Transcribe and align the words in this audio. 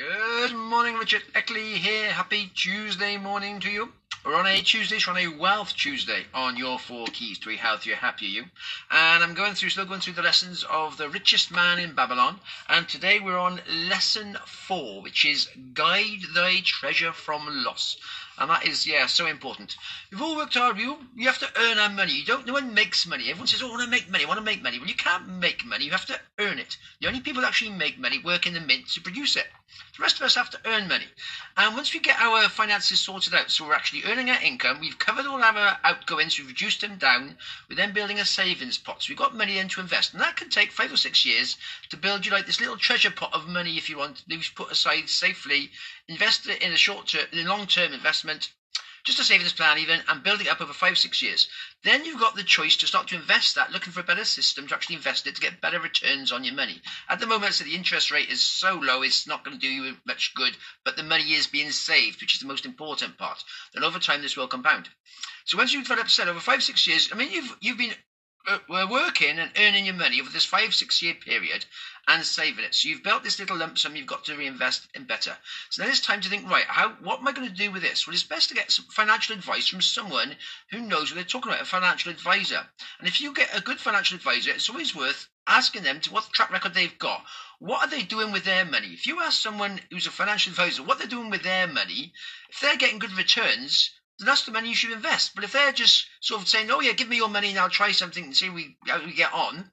Good 0.00 0.54
morning, 0.54 0.94
Richard 0.94 1.24
Eckley 1.34 1.74
here. 1.74 2.10
Happy 2.10 2.50
Tuesday 2.54 3.18
morning 3.18 3.60
to 3.60 3.68
you. 3.68 3.92
We're 4.24 4.34
on 4.34 4.46
a 4.46 4.62
Tuesday, 4.62 4.98
we're 5.06 5.12
on 5.12 5.18
a 5.18 5.38
Wealth 5.38 5.76
Tuesday 5.76 6.24
on 6.32 6.56
your 6.56 6.78
four 6.78 7.06
keys 7.08 7.38
to 7.40 7.50
a 7.50 7.56
healthier, 7.56 7.96
happier 7.96 8.30
you. 8.30 8.44
And 8.90 9.22
I'm 9.22 9.34
going 9.34 9.52
through, 9.52 9.68
still 9.68 9.84
going 9.84 10.00
through 10.00 10.14
the 10.14 10.22
lessons 10.22 10.64
of 10.64 10.96
the 10.96 11.10
richest 11.10 11.50
man 11.50 11.78
in 11.78 11.92
Babylon. 11.94 12.40
And 12.70 12.88
today 12.88 13.20
we're 13.20 13.36
on 13.36 13.60
lesson 13.68 14.38
four, 14.46 15.02
which 15.02 15.26
is 15.26 15.50
guide 15.74 16.22
thy 16.34 16.62
treasure 16.64 17.12
from 17.12 17.62
loss. 17.62 17.98
And 18.38 18.48
that 18.48 18.66
is, 18.66 18.86
yeah, 18.86 19.04
so 19.04 19.26
important. 19.26 19.76
You've 20.10 20.22
all 20.22 20.34
worked 20.34 20.54
hard. 20.54 20.78
You 20.78 20.96
you 21.14 21.26
have 21.26 21.40
to 21.40 21.60
earn 21.60 21.76
our 21.76 21.90
money. 21.90 22.14
You 22.14 22.24
don't. 22.24 22.46
No 22.46 22.54
one 22.54 22.72
makes 22.72 23.06
money. 23.06 23.28
Everyone 23.28 23.46
says, 23.46 23.62
"Oh, 23.62 23.66
I 23.66 23.70
want 23.72 23.82
to 23.82 23.90
make 23.90 24.10
money. 24.10 24.24
I 24.24 24.28
want 24.28 24.38
to 24.38 24.44
make 24.44 24.62
money." 24.62 24.78
Well, 24.78 24.88
you 24.88 24.94
can't 24.94 25.28
make 25.28 25.66
money. 25.66 25.84
You 25.84 25.90
have 25.90 26.06
to 26.06 26.18
earn 26.38 26.58
it. 26.58 26.78
The 27.02 27.08
only 27.08 27.20
people 27.20 27.42
that 27.42 27.48
actually 27.48 27.72
make 27.72 27.98
money 27.98 28.18
work 28.18 28.46
in 28.46 28.54
the 28.54 28.60
mint 28.60 28.88
to 28.92 29.02
produce 29.02 29.36
it. 29.36 29.46
The 29.96 30.02
rest 30.02 30.16
of 30.16 30.22
us 30.22 30.34
have 30.34 30.50
to 30.50 30.60
earn 30.66 30.88
money. 30.88 31.06
And 31.56 31.74
once 31.74 31.92
we 31.92 32.00
get 32.00 32.20
our 32.20 32.48
finances 32.48 33.00
sorted 33.00 33.34
out, 33.34 33.50
so 33.50 33.66
we're 33.66 33.74
actually 33.74 34.04
earning 34.04 34.30
our 34.30 34.40
income, 34.40 34.80
we've 34.80 34.98
covered 34.98 35.26
all 35.26 35.42
our 35.42 35.78
outgoings, 35.84 36.38
we've 36.38 36.48
reduced 36.48 36.80
them 36.80 36.96
down. 36.98 37.38
We're 37.68 37.76
then 37.76 37.92
building 37.92 38.18
a 38.18 38.24
savings 38.24 38.78
pot. 38.78 39.02
So 39.02 39.10
we've 39.10 39.18
got 39.18 39.34
money 39.34 39.58
in 39.58 39.68
to 39.68 39.80
invest, 39.80 40.12
and 40.12 40.22
that 40.22 40.36
can 40.36 40.50
take 40.50 40.70
five 40.70 40.92
or 40.92 40.96
six 40.96 41.24
years 41.24 41.56
to 41.88 41.96
build 41.96 42.26
you 42.26 42.32
like 42.32 42.46
this 42.46 42.60
little 42.60 42.76
treasure 42.76 43.10
pot 43.10 43.32
of 43.32 43.48
money 43.48 43.76
if 43.76 43.88
you 43.88 43.98
want 43.98 44.18
to 44.28 44.54
put 44.54 44.70
aside 44.70 45.08
safely, 45.08 45.70
invest 46.08 46.46
it 46.46 46.62
in 46.62 46.72
a 46.72 46.76
short 46.76 47.08
term, 47.08 47.26
in 47.32 47.46
a 47.46 47.48
long 47.48 47.66
term 47.66 47.92
investment 47.92 48.50
just 49.04 49.18
a 49.18 49.24
savings 49.24 49.52
plan 49.52 49.78
even, 49.78 50.00
and 50.08 50.22
build 50.22 50.40
it 50.40 50.48
up 50.48 50.60
over 50.60 50.72
five, 50.72 50.98
six 50.98 51.22
years. 51.22 51.48
Then 51.82 52.04
you've 52.04 52.20
got 52.20 52.36
the 52.36 52.42
choice 52.42 52.76
to 52.76 52.86
start 52.86 53.08
to 53.08 53.16
invest 53.16 53.54
that, 53.54 53.72
looking 53.72 53.92
for 53.92 54.00
a 54.00 54.04
better 54.04 54.24
system 54.24 54.66
to 54.68 54.74
actually 54.74 54.96
invest 54.96 55.26
it 55.26 55.34
to 55.34 55.40
get 55.40 55.60
better 55.60 55.80
returns 55.80 56.32
on 56.32 56.44
your 56.44 56.54
money. 56.54 56.80
At 57.08 57.20
the 57.20 57.26
moment, 57.26 57.54
so 57.54 57.64
the 57.64 57.74
interest 57.74 58.10
rate 58.10 58.28
is 58.28 58.42
so 58.42 58.74
low, 58.74 59.02
it's 59.02 59.26
not 59.26 59.44
going 59.44 59.58
to 59.58 59.60
do 59.60 59.72
you 59.72 59.96
much 60.06 60.34
good, 60.34 60.56
but 60.84 60.96
the 60.96 61.02
money 61.02 61.32
is 61.32 61.46
being 61.46 61.70
saved, 61.70 62.20
which 62.20 62.34
is 62.34 62.40
the 62.40 62.48
most 62.48 62.66
important 62.66 63.16
part. 63.18 63.42
Then 63.72 63.84
over 63.84 63.98
time, 63.98 64.22
this 64.22 64.36
will 64.36 64.48
compound. 64.48 64.88
So 65.44 65.56
once 65.56 65.72
you've 65.72 65.84
developed 65.84 66.10
a 66.10 66.12
set 66.12 66.28
over 66.28 66.40
five, 66.40 66.62
six 66.62 66.86
years, 66.86 67.08
I 67.12 67.16
mean, 67.16 67.30
you've 67.30 67.56
you've 67.60 67.78
been 67.78 67.94
Uh, 68.48 68.58
we're 68.68 68.90
working 68.90 69.38
and 69.38 69.50
earning 69.58 69.86
your 69.86 69.94
money 69.94 70.20
over 70.20 70.30
this 70.30 70.46
five, 70.46 70.74
six 70.74 71.02
year 71.02 71.14
period 71.14 71.64
and 72.08 72.24
saving 72.24 72.64
it. 72.64 72.74
So 72.74 72.88
you've 72.88 73.02
built 73.02 73.22
this 73.22 73.38
little 73.38 73.56
lump 73.56 73.78
sum 73.78 73.94
you've 73.94 74.06
got 74.06 74.24
to 74.24 74.36
reinvest 74.36 74.88
in 74.94 75.04
better. 75.04 75.36
So 75.68 75.82
then 75.82 75.90
it's 75.90 76.00
time 76.00 76.20
to 76.22 76.28
think, 76.28 76.50
right, 76.50 76.64
how 76.64 76.90
what 77.02 77.20
am 77.20 77.28
I 77.28 77.32
going 77.32 77.48
to 77.48 77.54
do 77.54 77.70
with 77.70 77.82
this? 77.82 78.06
Well, 78.06 78.14
it's 78.14 78.22
best 78.22 78.48
to 78.48 78.54
get 78.54 78.70
some 78.70 78.86
financial 78.86 79.34
advice 79.34 79.68
from 79.68 79.80
someone 79.80 80.36
who 80.70 80.80
knows 80.80 81.10
what 81.10 81.16
they're 81.16 81.24
talking 81.24 81.52
about, 81.52 81.62
a 81.62 81.66
financial 81.66 82.10
advisor. 82.10 82.66
And 82.98 83.06
if 83.06 83.20
you 83.20 83.34
get 83.34 83.56
a 83.56 83.60
good 83.60 83.78
financial 83.78 84.16
advisor, 84.16 84.50
it's 84.50 84.70
always 84.70 84.96
worth 84.96 85.28
asking 85.46 85.82
them 85.82 86.00
to 86.00 86.12
what 86.12 86.32
track 86.32 86.50
record 86.50 86.74
they've 86.74 86.98
got. 86.98 87.24
What 87.58 87.86
are 87.86 87.90
they 87.90 88.02
doing 88.02 88.32
with 88.32 88.44
their 88.44 88.64
money? 88.64 88.88
If 88.88 89.06
you 89.06 89.20
ask 89.20 89.40
someone 89.40 89.80
who's 89.90 90.06
a 90.06 90.10
financial 90.10 90.50
advisor 90.50 90.82
what 90.82 90.98
they're 90.98 91.06
doing 91.06 91.30
with 91.30 91.42
their 91.42 91.66
money, 91.66 92.12
if 92.48 92.60
they're 92.60 92.76
getting 92.76 92.98
good 92.98 93.12
returns, 93.12 93.90
then 94.20 94.26
that's 94.26 94.44
the 94.44 94.52
money 94.52 94.68
you 94.68 94.74
should 94.74 94.92
invest. 94.92 95.34
But 95.34 95.44
if 95.44 95.52
they're 95.52 95.72
just 95.72 96.06
sort 96.20 96.42
of 96.42 96.48
saying, 96.48 96.70
"Oh 96.70 96.80
yeah, 96.80 96.92
give 96.92 97.08
me 97.08 97.16
your 97.16 97.28
money 97.28 97.48
and 97.50 97.58
I'll 97.58 97.70
try 97.70 97.92
something 97.92 98.24
and 98.24 98.36
see 98.36 98.50
we, 98.50 98.76
how 98.86 99.02
we 99.04 99.12
get 99.12 99.32
on," 99.32 99.72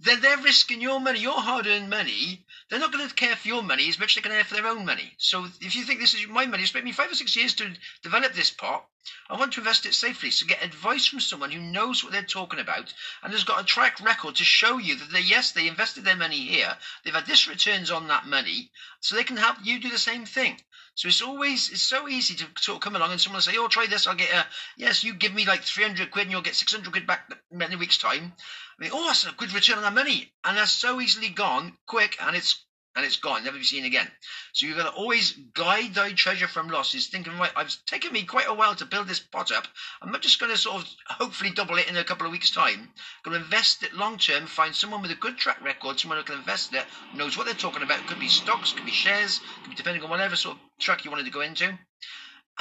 then 0.00 0.20
they're 0.20 0.36
risking 0.36 0.80
your 0.80 1.00
money, 1.00 1.20
your 1.20 1.40
hard-earned 1.40 1.90
money. 1.90 2.44
They're 2.68 2.78
not 2.78 2.92
going 2.92 3.08
to 3.08 3.14
care 3.14 3.36
for 3.36 3.48
your 3.48 3.62
money 3.62 3.88
as 3.88 3.98
much 3.98 4.10
as 4.10 4.14
they 4.16 4.28
can 4.28 4.32
care 4.32 4.44
for 4.44 4.54
their 4.54 4.66
own 4.66 4.84
money. 4.84 5.14
So 5.18 5.46
if 5.60 5.74
you 5.74 5.84
think 5.84 6.00
this 6.00 6.14
is 6.14 6.26
my 6.26 6.46
money, 6.46 6.62
it's 6.62 6.72
taken 6.72 6.84
me 6.84 6.92
five 6.92 7.10
or 7.10 7.14
six 7.14 7.36
years 7.36 7.54
to 7.54 7.74
develop 8.02 8.32
this 8.34 8.50
pot. 8.50 8.86
I 9.28 9.36
want 9.36 9.54
to 9.54 9.60
invest 9.60 9.86
it 9.86 9.94
safely. 9.94 10.30
So 10.30 10.46
get 10.46 10.62
advice 10.62 11.06
from 11.06 11.20
someone 11.20 11.50
who 11.50 11.60
knows 11.60 12.02
what 12.02 12.12
they're 12.12 12.22
talking 12.22 12.60
about 12.60 12.92
and 13.22 13.32
has 13.32 13.44
got 13.44 13.60
a 13.60 13.64
track 13.64 14.00
record 14.00 14.36
to 14.36 14.44
show 14.44 14.78
you 14.78 14.96
that 14.96 15.10
they, 15.10 15.20
yes, 15.20 15.52
they 15.52 15.68
invested 15.68 16.04
their 16.04 16.16
money 16.16 16.40
here. 16.40 16.76
They've 17.04 17.14
had 17.14 17.26
this 17.26 17.48
returns 17.48 17.90
on 17.90 18.08
that 18.08 18.26
money, 18.26 18.70
so 19.00 19.16
they 19.16 19.24
can 19.24 19.36
help 19.36 19.56
you 19.62 19.80
do 19.80 19.88
the 19.88 19.98
same 19.98 20.26
thing. 20.26 20.60
So 20.96 21.08
it's 21.08 21.22
always 21.22 21.70
it's 21.70 21.80
so 21.80 22.08
easy 22.08 22.34
to 22.34 22.46
sort 22.58 22.76
of 22.76 22.82
come 22.82 22.96
along 22.96 23.12
and 23.12 23.20
someone 23.20 23.36
will 23.36 23.42
say, 23.42 23.56
"Oh, 23.56 23.68
try 23.68 23.86
this. 23.86 24.06
I'll 24.06 24.14
get 24.14 24.34
a 24.34 24.46
yes. 24.76 25.02
You 25.02 25.14
give 25.14 25.32
me 25.32 25.46
like 25.46 25.62
three 25.62 25.84
hundred 25.84 26.10
quid, 26.10 26.24
and 26.24 26.32
you'll 26.32 26.42
get 26.42 26.56
six 26.56 26.72
hundred 26.72 26.92
quid 26.92 27.06
back 27.06 27.32
in 27.50 27.62
a 27.62 27.78
week's 27.78 27.96
time." 27.96 28.34
I 28.78 28.82
mean, 28.82 28.90
oh, 28.92 29.06
that's 29.06 29.24
a 29.24 29.32
good 29.32 29.54
return 29.54 29.78
on 29.78 29.82
that 29.84 29.94
money, 29.94 30.32
and 30.44 30.58
that's 30.58 30.72
so 30.72 31.00
easily 31.00 31.30
gone, 31.30 31.78
quick, 31.86 32.16
and 32.20 32.36
it's 32.36 32.64
and 33.00 33.06
it's 33.06 33.16
gone, 33.16 33.42
never 33.44 33.56
be 33.56 33.64
seen 33.64 33.86
again. 33.86 34.06
So 34.52 34.66
you're 34.66 34.76
going 34.76 34.86
to 34.86 34.92
always 34.92 35.32
guide 35.54 35.94
thy 35.94 36.12
treasure 36.12 36.46
from 36.46 36.68
losses, 36.68 37.06
thinking, 37.06 37.32
right, 37.38 37.50
it's 37.56 37.78
taken 37.86 38.12
me 38.12 38.24
quite 38.24 38.46
a 38.46 38.52
while 38.52 38.74
to 38.74 38.84
build 38.84 39.08
this 39.08 39.20
pot 39.20 39.50
up. 39.50 39.66
I'm 40.02 40.12
not 40.12 40.20
just 40.20 40.38
going 40.38 40.52
to 40.52 40.58
sort 40.58 40.82
of 40.82 40.88
hopefully 41.06 41.50
double 41.50 41.78
it 41.78 41.88
in 41.88 41.96
a 41.96 42.04
couple 42.04 42.26
of 42.26 42.32
weeks' 42.32 42.50
time. 42.50 42.90
I'm 43.24 43.30
going 43.32 43.38
to 43.38 43.44
invest 43.44 43.82
it 43.82 43.94
long 43.94 44.18
term, 44.18 44.46
find 44.46 44.76
someone 44.76 45.00
with 45.00 45.12
a 45.12 45.14
good 45.14 45.38
track 45.38 45.64
record, 45.64 45.98
someone 45.98 46.18
who 46.18 46.24
can 46.24 46.36
invest 46.36 46.74
it, 46.74 46.84
knows 47.14 47.38
what 47.38 47.46
they're 47.46 47.54
talking 47.54 47.82
about. 47.82 48.00
It 48.00 48.06
could 48.06 48.20
be 48.20 48.28
stocks, 48.28 48.74
could 48.74 48.84
be 48.84 48.92
shares, 48.92 49.40
could 49.62 49.70
be 49.70 49.76
depending 49.76 50.02
on 50.02 50.10
whatever 50.10 50.36
sort 50.36 50.58
of 50.58 50.62
track 50.78 51.06
you 51.06 51.10
wanted 51.10 51.24
to 51.24 51.32
go 51.32 51.40
into 51.40 51.78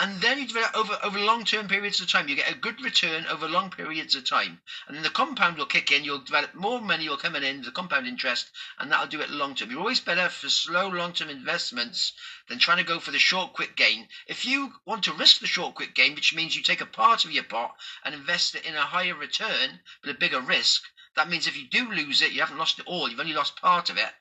and 0.01 0.21
then 0.21 0.39
you 0.39 0.47
develop 0.47 0.73
over 0.77 0.97
over 1.03 1.19
long 1.19 1.43
term 1.43 1.67
periods 1.67 1.99
of 1.99 2.09
time. 2.09 2.29
You 2.29 2.37
get 2.37 2.49
a 2.49 2.55
good 2.55 2.81
return 2.81 3.25
over 3.25 3.49
long 3.49 3.69
periods 3.69 4.15
of 4.15 4.23
time, 4.23 4.61
and 4.87 4.95
then 4.95 5.03
the 5.03 5.09
compound 5.09 5.57
will 5.57 5.65
kick 5.65 5.91
in. 5.91 6.05
You'll 6.05 6.19
develop 6.19 6.55
more 6.55 6.79
money 6.79 7.03
You'll 7.03 7.17
come 7.17 7.35
in 7.35 7.61
the 7.63 7.71
compound 7.71 8.07
interest, 8.07 8.49
and 8.77 8.89
that'll 8.89 9.07
do 9.07 9.19
it 9.19 9.29
long 9.29 9.55
term. 9.55 9.69
You're 9.69 9.81
always 9.81 9.99
better 9.99 10.29
for 10.29 10.47
slow 10.47 10.87
long 10.87 11.11
term 11.11 11.29
investments 11.29 12.13
than 12.47 12.59
trying 12.59 12.77
to 12.77 12.85
go 12.85 13.01
for 13.01 13.11
the 13.11 13.19
short 13.19 13.51
quick 13.51 13.75
gain. 13.75 14.07
If 14.25 14.45
you 14.45 14.73
want 14.85 15.03
to 15.03 15.13
risk 15.13 15.41
the 15.41 15.47
short 15.47 15.75
quick 15.75 15.93
gain, 15.93 16.15
which 16.15 16.33
means 16.33 16.55
you 16.55 16.63
take 16.63 16.79
a 16.79 16.85
part 16.85 17.25
of 17.25 17.31
your 17.33 17.43
pot 17.43 17.75
and 18.05 18.15
invest 18.15 18.55
it 18.55 18.65
in 18.65 18.75
a 18.75 18.85
higher 18.85 19.15
return 19.15 19.81
but 20.01 20.11
a 20.11 20.17
bigger 20.17 20.39
risk, 20.39 20.81
that 21.15 21.27
means 21.27 21.45
if 21.45 21.57
you 21.57 21.67
do 21.67 21.91
lose 21.91 22.21
it, 22.21 22.31
you 22.31 22.39
haven't 22.39 22.57
lost 22.57 22.79
it 22.79 22.87
all. 22.87 23.09
You've 23.09 23.19
only 23.19 23.33
lost 23.33 23.59
part 23.59 23.89
of 23.89 23.97
it. 23.97 24.13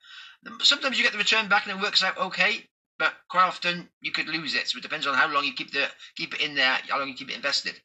Sometimes 0.63 0.99
you 0.99 1.05
get 1.05 1.13
the 1.13 1.19
return 1.19 1.49
back 1.49 1.67
and 1.67 1.79
it 1.79 1.83
works 1.83 2.03
out 2.03 2.19
okay. 2.19 2.69
But 2.99 3.15
quite 3.29 3.45
often 3.45 3.89
you 4.01 4.11
could 4.11 4.29
lose 4.29 4.55
it. 4.55 4.69
So 4.69 4.79
it 4.79 4.83
depends 4.83 5.07
on 5.07 5.15
how 5.15 5.33
long 5.33 5.45
you 5.45 5.55
keep 5.55 5.73
the 5.73 5.89
keep 6.17 6.35
it 6.35 6.41
in 6.41 6.55
there, 6.55 6.79
how 6.89 6.99
long 6.99 7.09
you 7.09 7.15
keep 7.15 7.31
it 7.31 7.37
invested. 7.37 7.81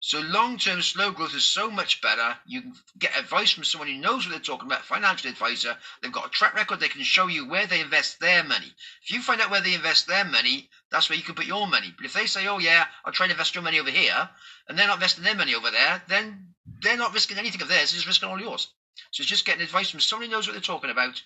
So 0.00 0.20
long-term 0.20 0.82
slow 0.82 1.12
growth 1.12 1.34
is 1.34 1.46
so 1.46 1.70
much 1.70 2.02
better. 2.02 2.36
You 2.44 2.60
can 2.60 2.74
get 2.98 3.18
advice 3.18 3.52
from 3.52 3.64
someone 3.64 3.88
who 3.88 3.94
knows 3.94 4.26
what 4.26 4.32
they're 4.32 4.40
talking 4.40 4.66
about, 4.66 4.84
financial 4.84 5.30
advisor. 5.30 5.78
They've 6.02 6.12
got 6.12 6.26
a 6.26 6.30
track 6.30 6.54
record. 6.54 6.78
They 6.78 6.88
can 6.88 7.02
show 7.02 7.26
you 7.26 7.48
where 7.48 7.66
they 7.66 7.80
invest 7.80 8.20
their 8.20 8.44
money. 8.44 8.70
If 9.02 9.12
you 9.12 9.22
find 9.22 9.40
out 9.40 9.50
where 9.50 9.62
they 9.62 9.72
invest 9.72 10.06
their 10.06 10.26
money, 10.26 10.68
that's 10.90 11.08
where 11.08 11.16
you 11.16 11.24
can 11.24 11.34
put 11.34 11.46
your 11.46 11.66
money. 11.66 11.94
But 11.96 12.04
if 12.04 12.12
they 12.12 12.26
say, 12.26 12.46
"Oh 12.48 12.58
yeah, 12.58 12.86
I'll 13.04 13.14
try 13.14 13.28
to 13.28 13.32
invest 13.32 13.54
your 13.54 13.64
money 13.64 13.80
over 13.80 13.90
here," 13.90 14.28
and 14.68 14.78
they're 14.78 14.88
not 14.88 14.96
investing 14.96 15.24
their 15.24 15.36
money 15.36 15.54
over 15.54 15.70
there, 15.70 16.02
then 16.08 16.54
they're 16.82 16.98
not 16.98 17.14
risking 17.14 17.38
anything 17.38 17.62
of 17.62 17.68
theirs. 17.68 17.92
They're 17.92 17.96
just 17.96 18.06
risking 18.06 18.28
all 18.28 18.38
yours. 18.38 18.68
So 19.10 19.22
it's 19.22 19.30
just 19.30 19.46
getting 19.46 19.62
advice 19.62 19.90
from 19.90 20.00
someone 20.00 20.28
who 20.28 20.32
knows 20.32 20.46
what 20.46 20.52
they're 20.52 20.60
talking 20.60 20.90
about. 20.90 21.22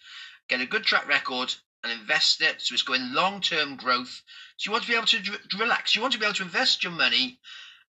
Get 0.48 0.60
a 0.60 0.66
good 0.66 0.84
track 0.84 1.08
record 1.08 1.52
and 1.82 1.92
invest 1.92 2.40
it 2.40 2.60
so 2.60 2.74
it's 2.74 2.82
going 2.82 3.12
long 3.12 3.40
term 3.40 3.76
growth. 3.76 4.22
So 4.56 4.68
you 4.68 4.72
want 4.72 4.84
to 4.84 4.90
be 4.90 4.96
able 4.96 5.06
to 5.06 5.58
relax. 5.58 5.94
You 5.94 6.02
want 6.02 6.12
to 6.14 6.18
be 6.18 6.24
able 6.24 6.34
to 6.34 6.42
invest 6.42 6.82
your 6.82 6.92
money 6.92 7.38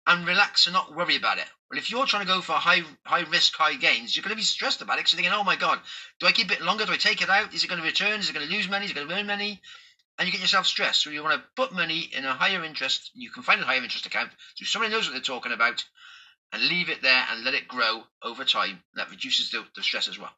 and 0.07 0.27
relax 0.27 0.65
and 0.65 0.73
not 0.73 0.95
worry 0.95 1.15
about 1.15 1.37
it. 1.37 1.45
Well, 1.69 1.79
if 1.79 1.89
you're 1.89 2.05
trying 2.05 2.25
to 2.25 2.31
go 2.31 2.41
for 2.41 2.53
high 2.53 2.81
high 3.05 3.23
risk, 3.29 3.55
high 3.55 3.75
gains, 3.75 4.15
you're 4.15 4.23
going 4.23 4.31
to 4.31 4.35
be 4.35 4.43
stressed 4.43 4.81
about 4.81 4.93
it 4.93 4.99
because 4.99 5.13
you're 5.13 5.21
thinking, 5.21 5.39
oh 5.39 5.43
my 5.43 5.55
God, 5.55 5.79
do 6.19 6.27
I 6.27 6.31
keep 6.31 6.51
it 6.51 6.61
longer? 6.61 6.85
Do 6.85 6.93
I 6.93 6.97
take 6.97 7.21
it 7.21 7.29
out? 7.29 7.53
Is 7.53 7.63
it 7.63 7.67
going 7.67 7.79
to 7.79 7.87
return? 7.87 8.19
Is 8.19 8.29
it 8.29 8.33
going 8.33 8.47
to 8.47 8.53
lose 8.53 8.69
money? 8.69 8.85
Is 8.85 8.91
it 8.91 8.95
going 8.95 9.07
to 9.07 9.15
earn 9.15 9.27
money? 9.27 9.61
And 10.19 10.27
you 10.27 10.31
get 10.31 10.41
yourself 10.41 10.67
stressed. 10.67 11.01
So 11.01 11.09
you 11.09 11.23
want 11.23 11.41
to 11.41 11.47
put 11.55 11.73
money 11.73 12.09
in 12.15 12.25
a 12.25 12.33
higher 12.33 12.63
interest. 12.63 13.11
You 13.13 13.31
can 13.31 13.43
find 13.43 13.61
a 13.61 13.65
higher 13.65 13.81
interest 13.81 14.05
account 14.05 14.29
so 14.55 14.65
somebody 14.65 14.93
knows 14.93 15.07
what 15.07 15.13
they're 15.13 15.21
talking 15.21 15.53
about 15.53 15.83
and 16.51 16.61
leave 16.67 16.89
it 16.89 17.01
there 17.01 17.25
and 17.31 17.43
let 17.43 17.53
it 17.53 17.67
grow 17.67 18.03
over 18.21 18.43
time. 18.43 18.83
That 18.95 19.09
reduces 19.09 19.51
the, 19.51 19.63
the 19.75 19.83
stress 19.83 20.07
as 20.09 20.19
well. 20.19 20.31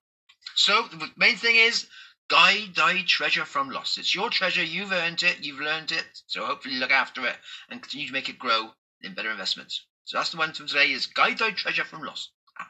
So 0.56 0.84
the 0.92 1.10
main 1.18 1.36
thing 1.36 1.56
is 1.56 1.88
Guide 2.34 2.74
thy 2.74 3.04
treasure 3.04 3.46
from 3.46 3.70
loss. 3.70 4.00
It's 4.00 4.16
your 4.16 4.32
treasure. 4.32 4.64
You've 4.64 4.92
earned 4.92 5.22
it. 5.22 5.46
You've 5.46 5.60
learned 5.60 5.92
it. 5.92 6.24
So 6.26 6.44
hopefully 6.44 6.78
look 6.78 6.90
after 6.90 7.24
it 7.28 7.38
and 7.70 7.80
continue 7.80 8.08
to 8.08 8.12
make 8.12 8.28
it 8.28 8.40
grow 8.40 8.74
in 9.04 9.14
better 9.14 9.30
investments. 9.30 9.86
So 10.06 10.18
that's 10.18 10.32
the 10.32 10.38
one 10.38 10.52
from 10.52 10.66
today 10.66 10.92
is 10.92 11.06
guide 11.06 11.38
thy 11.38 11.52
treasure 11.52 11.84
from 11.84 12.02
loss. 12.02 12.32
Ah. 12.60 12.68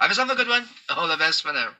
Have 0.00 0.10
yourself 0.10 0.30
a 0.30 0.34
good 0.34 0.48
one. 0.48 0.68
All 0.88 1.06
the 1.06 1.16
best 1.16 1.42
for 1.42 1.52
now. 1.52 1.76